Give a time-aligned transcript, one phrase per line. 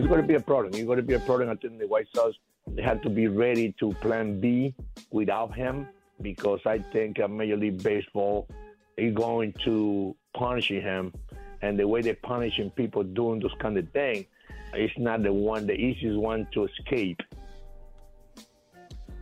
[0.00, 0.72] It's going to be a problem.
[0.72, 1.50] It's going to be a problem.
[1.50, 2.34] I think the White Sox
[2.66, 4.74] they have to be ready to plan B
[5.10, 5.86] without him
[6.22, 8.48] because I think Major League Baseball
[8.96, 11.12] is going to punish him,
[11.60, 14.24] and the way they're punishing people doing those kind of things
[14.72, 17.20] it's not the one, the easiest one to escape.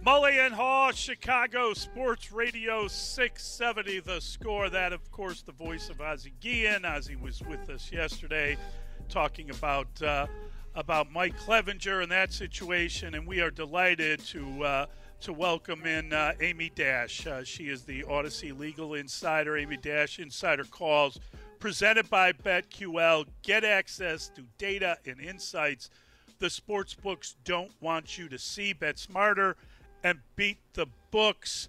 [0.06, 4.00] Mully and Haugh, Chicago Sports Radio 670.
[4.00, 4.70] The score.
[4.70, 6.84] That, of course, the voice of Ozzie Guillen.
[6.84, 8.56] Ozzie was with us yesterday
[9.08, 10.26] talking about uh,
[10.74, 14.86] about Mike Clevinger and that situation, and we are delighted to uh,
[15.20, 17.26] to welcome in uh, Amy Dash.
[17.26, 19.56] Uh, she is the Audacy Legal Insider.
[19.56, 21.18] Amy Dash Insider Calls,
[21.58, 23.26] presented by BetQL.
[23.42, 25.90] Get access to data and insights
[26.38, 28.72] the sports books don't want you to see.
[28.72, 29.56] Bet smarter
[30.02, 31.68] and beat the books.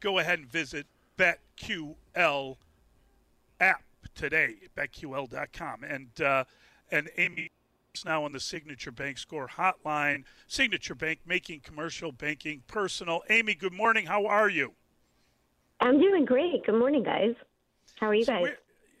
[0.00, 0.86] Go ahead and visit
[1.16, 2.56] BetQL
[3.60, 3.82] app
[4.14, 5.84] today, betql.com.
[5.84, 6.44] And uh,
[6.90, 7.48] and Amy
[8.04, 10.24] now on the Signature Bank Score Hotline.
[10.46, 13.22] Signature Bank making commercial banking personal.
[13.30, 14.06] Amy, good morning.
[14.06, 14.72] How are you?
[15.80, 16.64] I'm doing great.
[16.66, 17.34] Good morning, guys.
[18.00, 18.42] How are you So guys?
[18.42, 18.56] we're-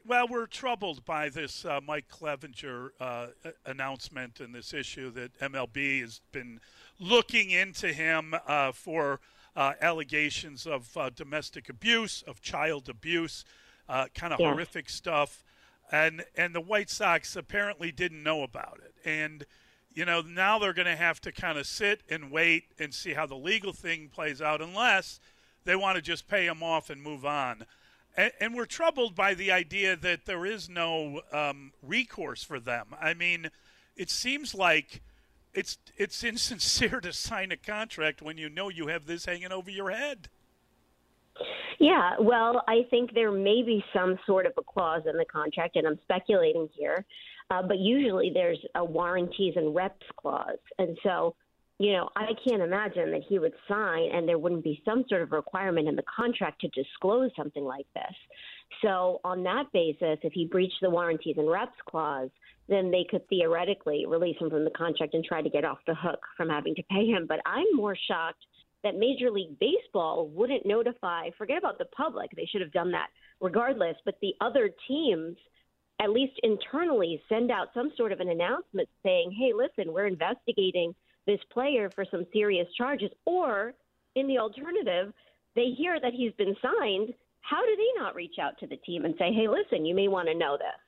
[0.06, 3.26] well, we're troubled by this uh, Mike Clevinger uh,
[3.66, 6.60] announcement and this issue that MLB has been
[6.98, 9.20] looking into him uh, for
[9.54, 13.44] uh, allegations of uh, domestic abuse, of child abuse,
[13.86, 14.50] uh, kind of Yeah.
[14.50, 15.44] horrific stuff,
[15.90, 19.44] and and the White Sox apparently didn't know about it, and
[19.94, 23.14] you know now they're going to have to kind of sit and wait and see
[23.14, 25.20] how the legal thing plays out, unless
[25.64, 27.64] they want to just pay him off and move on.
[28.16, 32.88] And, and we're troubled by the idea that there is no um, recourse for them.
[33.00, 33.50] I mean,
[33.96, 35.02] it seems like
[35.54, 39.70] it's it's insincere to sign a contract when you know you have this hanging over
[39.70, 40.28] your head.
[41.78, 45.76] Yeah, well, I think there may be some sort of a clause in the contract,
[45.76, 47.04] and I'm speculating here,
[47.50, 50.58] uh, but usually there's a warranties and reps clause.
[50.78, 51.34] And so,
[51.78, 55.22] you know, I can't imagine that he would sign and there wouldn't be some sort
[55.22, 58.14] of requirement in the contract to disclose something like this.
[58.82, 62.30] So, on that basis, if he breached the warranties and reps clause,
[62.68, 65.94] then they could theoretically release him from the contract and try to get off the
[65.94, 67.26] hook from having to pay him.
[67.26, 68.44] But I'm more shocked
[68.84, 73.08] that Major League Baseball wouldn't notify, forget about the public, they should have done that
[73.40, 75.36] regardless, but the other teams,
[76.00, 80.94] at least internally, send out some sort of an announcement saying, hey, listen, we're investigating
[81.26, 83.10] this player for some serious charges.
[83.26, 83.74] Or,
[84.14, 85.12] in the alternative,
[85.54, 87.12] they hear that he's been signed.
[87.40, 90.08] How do they not reach out to the team and say, hey, listen, you may
[90.08, 90.80] want to know this?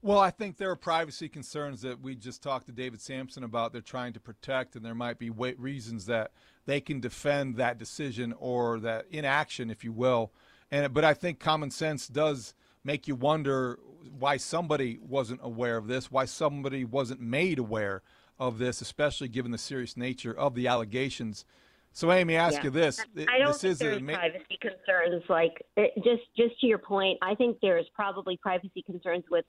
[0.00, 3.72] Well, I think there are privacy concerns that we just talked to David Samson about.
[3.72, 6.30] They're trying to protect, and there might be reasons that
[6.66, 10.30] they can defend that decision or that inaction, if you will.
[10.70, 12.54] And but I think common sense does
[12.84, 13.78] make you wonder
[14.18, 18.02] why somebody wasn't aware of this, why somebody wasn't made aware
[18.38, 21.44] of this, especially given the serious nature of the allegations.
[21.92, 22.64] So, Amy, ask Yeah.
[22.64, 25.24] you this: I don't this think is there's ma- privacy concerns.
[25.28, 29.44] Like it, just just to your point, I think there's probably privacy concerns with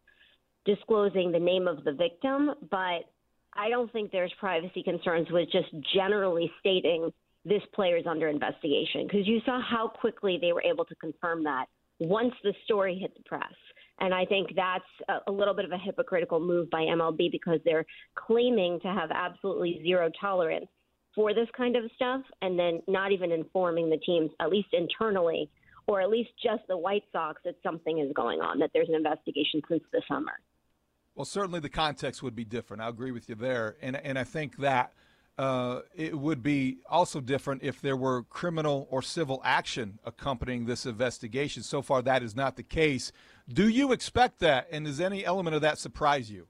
[0.66, 3.06] disclosing the name of the victim, but
[3.54, 7.12] I don't think there's privacy concerns with just generally stating
[7.46, 11.44] this player is under investigation because you saw how quickly they were able to confirm
[11.44, 11.66] that
[12.00, 13.54] once the story hit the press.
[14.02, 17.60] And I think that's a, a little bit of a hypocritical move by MLB because
[17.66, 17.86] they're
[18.16, 20.68] claiming to have absolutely zero tolerance
[21.16, 25.50] for this kind of stuff and then not even informing the teams, at least internally,
[25.88, 28.96] or at least just the White Sox, that something is going on, that there's an
[28.96, 30.34] investigation since the summer.
[31.20, 32.82] Well, certainly the context would be different.
[32.82, 33.76] I agree with you there.
[33.82, 34.94] And, and I think that
[35.38, 40.86] uh, it would be also different if there were criminal or civil action accompanying this
[40.86, 41.62] investigation.
[41.62, 43.12] So far, that is not the case.
[43.52, 44.70] Do you expect that?
[44.72, 46.48] And does any element of that surprise you?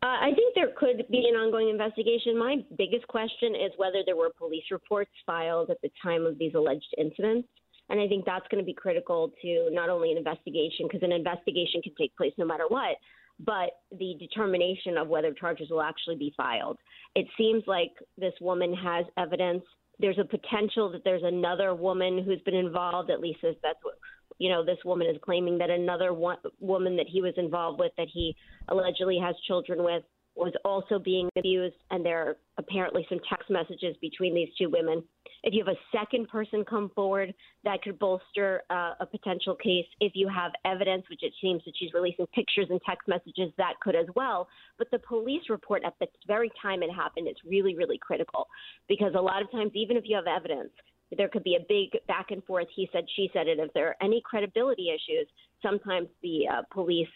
[0.00, 2.38] Uh, I think there could be an ongoing investigation.
[2.38, 6.54] My biggest question is whether there were police reports filed at the time of these
[6.54, 7.48] alleged incidents.
[7.90, 11.12] And I think that's going to be critical to not only an investigation, because an
[11.12, 12.96] investigation can take place no matter what,
[13.40, 16.78] but the determination of whether charges will actually be filed.
[17.14, 19.64] It seems like this woman has evidence.
[19.98, 23.96] There's a potential that there's another woman who's been involved, at least that's what
[24.40, 27.92] you know, this woman is claiming that another one, woman that he was involved with,
[27.98, 28.34] that he
[28.68, 30.02] allegedly has children with,
[30.40, 35.02] was also being abused, and there are apparently some text messages between these two women.
[35.42, 37.32] If you have a second person come forward,
[37.64, 39.86] that could bolster uh, a potential case.
[40.00, 43.74] If you have evidence, which it seems that she's releasing pictures and text messages, that
[43.82, 44.48] could as well.
[44.78, 48.48] But the police report at the very time it happened is really, really critical
[48.88, 50.70] because a lot of times, even if you have evidence,
[51.16, 53.88] there could be a big back and forth, he said, she said, and if there
[53.88, 55.26] are any credibility issues,
[55.62, 57.08] sometimes the uh, police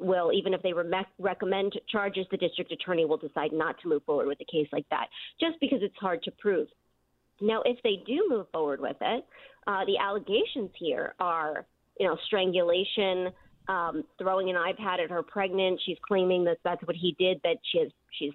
[0.00, 4.02] will, even if they re- recommend charges, the district attorney will decide not to move
[4.04, 5.06] forward with a case like that,
[5.38, 6.68] just because it's hard to prove.
[7.40, 9.24] Now, if they do move forward with it,
[9.66, 11.66] uh, the allegations here are,
[11.98, 13.28] you know, strangulation,
[13.68, 15.80] um, throwing an iPad at her pregnant.
[15.86, 17.40] She's claiming that that's what he did.
[17.44, 17.88] That she has,
[18.18, 18.32] she's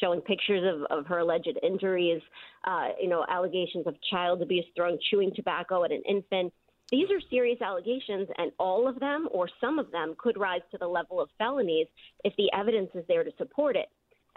[0.00, 2.22] showing pictures of, of her alleged injuries.
[2.64, 6.52] Uh, you know, allegations of child abuse, throwing chewing tobacco at an infant.
[6.90, 10.78] These are serious allegations, and all of them, or some of them, could rise to
[10.78, 11.86] the level of felonies
[12.24, 13.88] if the evidence is there to support it.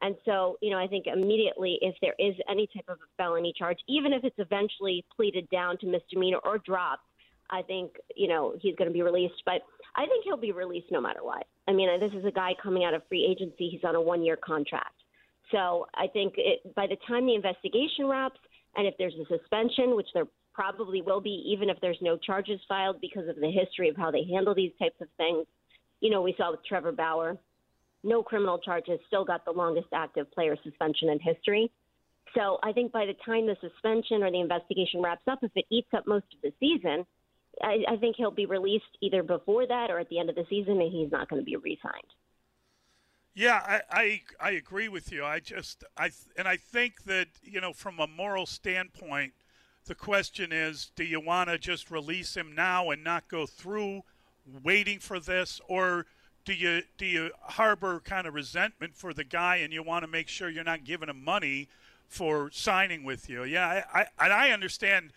[0.01, 3.53] And so, you know, I think immediately if there is any type of a felony
[3.57, 7.05] charge, even if it's eventually pleaded down to misdemeanor or dropped,
[7.51, 9.43] I think, you know, he's going to be released.
[9.45, 9.61] But
[9.95, 11.45] I think he'll be released no matter what.
[11.67, 13.69] I mean, this is a guy coming out of free agency.
[13.69, 14.95] He's on a one year contract.
[15.51, 18.39] So I think it, by the time the investigation wraps,
[18.75, 22.59] and if there's a suspension, which there probably will be, even if there's no charges
[22.67, 25.45] filed because of the history of how they handle these types of things.
[25.99, 27.37] You know, we saw with Trevor Bauer,
[28.03, 31.71] no criminal charges, still got the longest active player suspension in history.
[32.35, 35.65] So I think by the time the suspension or the investigation wraps up, if it
[35.69, 37.05] eats up most of the season,
[37.61, 40.45] I, I think he'll be released either before that or at the end of the
[40.49, 42.03] season, and he's not going to be re-signed.
[43.33, 45.23] Yeah, I, I, I agree with you.
[45.23, 49.33] I just I and I think that you know from a moral standpoint,
[49.85, 54.03] the question is, do you want to just release him now and not go through
[54.63, 56.05] waiting for this, or
[56.45, 60.07] do you do you harbor kind of resentment for the guy and you want to
[60.07, 61.67] make sure you're not giving him money
[62.07, 63.43] for signing with you?
[63.43, 65.13] Yeah, I, I and I understand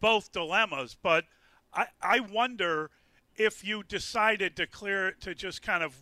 [0.00, 1.24] both dilemmas, but
[1.72, 2.90] I I wonder
[3.36, 5.96] if you decided to clear it to just kind of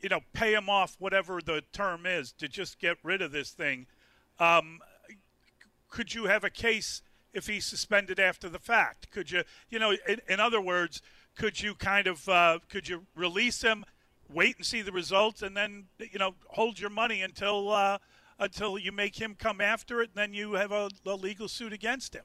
[0.00, 3.50] you know pay him off whatever the term is to just get rid of this
[3.50, 3.86] thing.
[4.38, 4.80] Um,
[5.88, 7.02] could you have a case
[7.36, 9.10] if he's suspended after the fact?
[9.10, 11.02] Could you, you know, in, in other words,
[11.36, 13.84] could you kind of uh, could you release him
[14.28, 17.98] wait and see the results, and then you know hold your money until uh,
[18.38, 21.72] until you make him come after it, and then you have a, a legal suit
[21.72, 22.24] against him.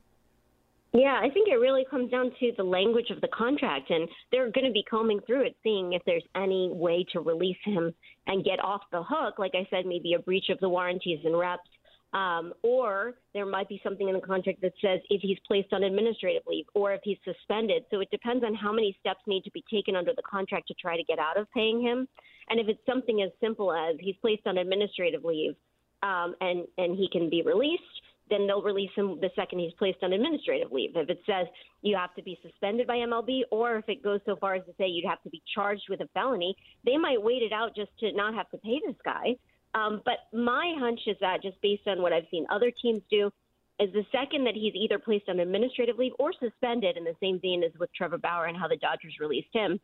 [0.94, 4.51] Yeah, I think it really comes down to the language of the contract, and they're
[4.51, 7.94] going to be combing through it, seeing if there's any way to release him
[8.27, 9.39] and get off the hook.
[9.39, 11.70] Like I said, maybe a breach of the warranties and reps
[12.13, 15.84] um, or there might be something in the contract that says if he's placed on
[15.84, 17.84] administrative leave or if he's suspended.
[17.89, 20.74] So it depends on how many steps need to be taken under the contract to
[20.74, 22.08] try to get out of paying him.
[22.50, 25.56] And if it's something as simple as he's placed on administrative leave
[26.03, 27.84] um, and and he can be released,
[28.30, 30.91] then they'll release him the second he's placed on administrative leave.
[30.96, 31.48] If it says
[31.82, 34.74] you have to be suspended by MLB, or if it goes so far as to
[34.77, 37.91] say you'd have to be charged with a felony, they might wait it out just
[38.00, 39.36] to not have to pay this guy.
[39.74, 43.32] Um, but my hunch is that, just based on what I've seen other teams do,
[43.80, 47.40] is the second that he's either placed on administrative leave or suspended in the same
[47.40, 49.80] vein as with Trevor Bauer and how the Dodgers released him,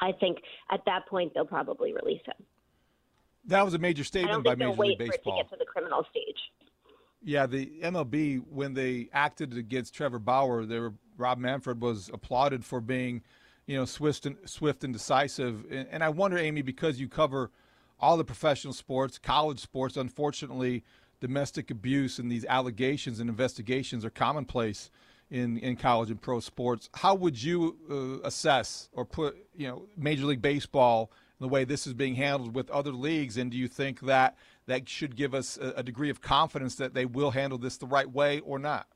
[0.00, 0.38] I think
[0.70, 2.44] at that point they'll probably release him.
[3.46, 5.36] That was a major statement by Major League Baseball.
[5.36, 6.36] to get to the criminal stage.
[7.24, 12.64] Yeah, the MLB when they acted against Trevor Bauer, they were, Rob Manfred was applauded
[12.64, 13.22] for being,
[13.66, 15.64] you know, swift and swift and decisive.
[15.70, 17.50] And, and I wonder, Amy, because you cover
[18.02, 19.96] all the professional sports, college sports.
[19.96, 20.82] Unfortunately,
[21.20, 24.90] domestic abuse and these allegations and investigations are commonplace
[25.30, 26.90] in, in college and pro sports.
[26.94, 31.64] How would you uh, assess or put you know Major League Baseball and the way
[31.64, 35.34] this is being handled with other leagues, and do you think that that should give
[35.34, 38.58] us a, a degree of confidence that they will handle this the right way or
[38.58, 38.86] not?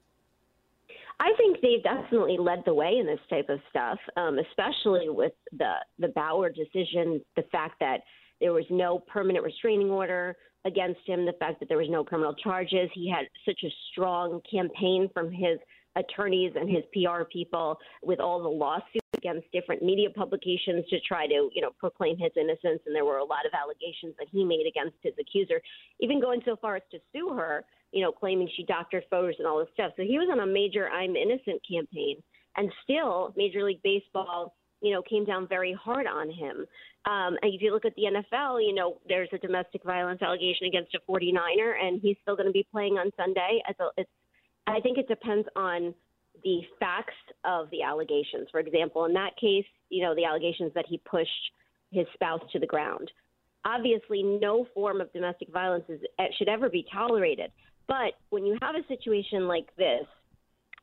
[1.19, 5.33] I think they've definitely led the way in this type of stuff, um, especially with
[5.53, 7.23] the the Bauer decision.
[7.37, 8.01] The fact that
[8.41, 12.35] there was no permanent restraining order against him, the fact that there was no criminal
[12.35, 12.91] charges.
[12.93, 15.59] He had such a strong campaign from his
[15.97, 21.27] attorneys and his PR people with all the lawsuits against different media publications to try
[21.27, 22.81] to, you know, proclaim his innocence.
[22.87, 25.61] And there were a lot of allegations that he made against his accuser,
[26.01, 29.47] even going so far as to sue her, you know, claiming she doctored photos and
[29.49, 29.93] all this stuff.
[29.97, 32.23] So he was on a major I'm innocent campaign.
[32.57, 36.67] And still, Major League Baseball, you know, came down very hard on him.
[37.07, 40.67] Um, and if you look at the NFL, you know, there's a domestic violence allegation
[40.67, 43.63] against a 49er, and he's still going to be playing on Sunday.
[43.69, 44.11] As a, it's
[44.67, 45.95] I think it depends on
[46.43, 47.15] the facts
[47.45, 48.49] of the allegations.
[48.51, 51.31] For example, in that case, you know, the allegations that he pushed
[51.93, 53.11] his spouse to the ground.
[53.65, 57.51] Obviously, no form of domestic violence is, eh, should ever be tolerated.
[57.89, 60.05] But when you have a situation like this,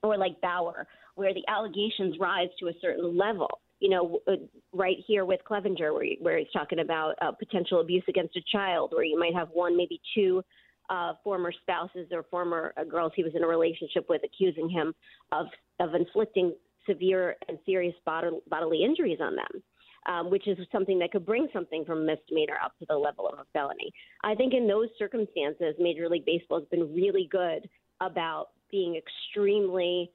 [0.01, 4.37] or like Bauer, where the allegations rise to a certain level, you know, uh,
[4.71, 8.93] right here with Clevinger, where, where he's talking about uh, potential abuse against a child,
[8.93, 10.41] where you might have one, maybe two
[10.89, 14.93] uh, former spouses or former uh, girls he was in a relationship with accusing him
[15.33, 15.47] of
[15.81, 16.53] of inflicting
[16.87, 19.61] severe and serious bod- bodily injuries on them.
[20.05, 23.39] Um, which is something that could bring something from misdemeanor up to the level of
[23.39, 23.89] a felony.
[24.21, 27.69] I think in those circumstances, Major League Baseball has been really good
[28.01, 30.11] about being extremely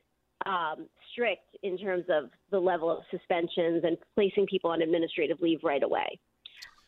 [0.47, 5.61] um, strict in terms of the level of suspensions and placing people on administrative leave
[5.63, 6.19] right away.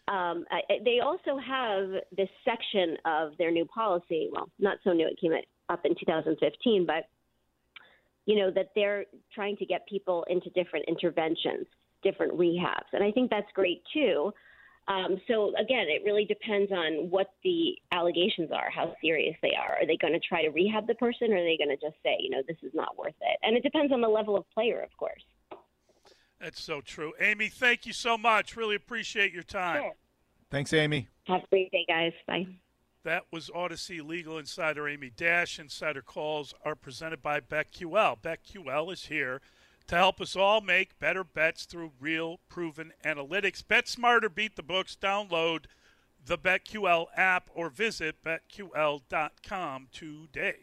[0.08, 0.44] Um,
[0.84, 4.28] they also have this section of their new policy.
[4.32, 5.32] Well, not so new; it came
[5.68, 7.04] up in 2015, but
[8.26, 11.66] you know that they're trying to get people into different interventions,
[12.02, 14.32] different rehabs, and I think that's great too.
[14.90, 19.76] Um, so again, it really depends on what the allegations are, how serious they are.
[19.76, 21.94] Are they going to try to rehab the person, or are they going to just
[22.02, 23.38] say, you know, this is not worth it?
[23.44, 25.22] And it depends on the level of player, of course.
[26.40, 27.12] That's so true.
[27.20, 28.56] Amy, thank you so much.
[28.56, 29.82] Really appreciate your time.
[29.82, 29.92] Sure.
[30.50, 31.06] Thanks, Amy.
[31.28, 32.12] Have a great day, guys.
[32.26, 32.46] Bye.
[33.04, 35.60] That was Audacy Legal Insider Amy Dash.
[35.60, 38.20] Insider calls are presented by BetQL.
[38.20, 39.40] BetQL is here
[39.90, 43.66] to help us all make better bets through real proven analytics.
[43.66, 44.96] Bet smarter, beat the books.
[45.00, 45.64] Download
[46.24, 50.54] the BetQL app or visit betql.com today.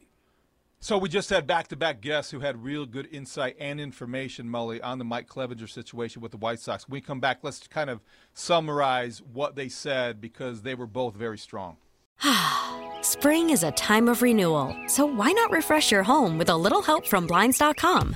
[0.79, 4.97] So we just had back-to-back guests who had real good insight and information, Mully, on
[4.97, 6.87] the Mike Clevinger situation with the White Sox.
[6.87, 7.99] When we come back, let's kind of
[8.33, 11.75] summarize what they said because they were both very strong.
[13.01, 16.81] Spring is a time of renewal, so why not refresh your home with a little
[16.81, 18.15] help from Blinds.com?